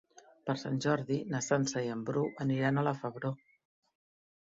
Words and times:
Per 0.49 0.55
Sant 0.61 0.79
Jordi 0.85 1.17
na 1.35 1.43
Sança 1.49 1.85
i 1.89 1.93
en 1.99 2.03
Bru 2.09 2.27
aniran 2.49 2.81
a 2.85 2.89
la 2.91 2.99
Febró. 3.05 3.37